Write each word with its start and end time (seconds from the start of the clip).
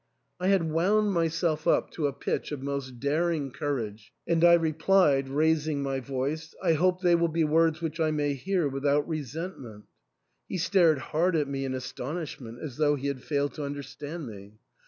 I 0.39 0.47
had 0.47 0.71
wound 0.71 1.13
myself 1.13 1.67
up 1.67 1.91
to 1.91 2.07
a 2.07 2.11
pitch 2.11 2.51
of 2.51 2.63
most 2.63 2.99
daring 2.99 3.51
courage, 3.51 4.11
and 4.27 4.43
I 4.43 4.53
replied, 4.53 5.29
raising 5.29 5.83
my 5.83 5.99
voice," 5.99 6.55
I 6.69 6.73
hope 6.73 7.01
they 7.01 7.13
will 7.13 7.27
be 7.27 7.43
words 7.43 7.81
which 7.83 7.99
I 7.99 8.09
may 8.09 8.33
hear 8.33 8.67
without 8.67 9.07
resentment." 9.07 9.85
He 10.49 10.57
stared 10.57 10.97
hard 10.97 11.35
at 11.35 11.47
me 11.47 11.65
in 11.65 11.75
aston 11.75 12.15
ishment, 12.17 12.59
as 12.63 12.77
though 12.77 12.95
he 12.95 13.09
had 13.09 13.21
failed 13.21 13.53
to 13.53 13.63
understand 13.63 14.25
me. 14.25 14.53